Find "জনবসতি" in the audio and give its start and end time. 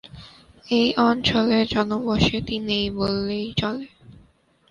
1.65-2.55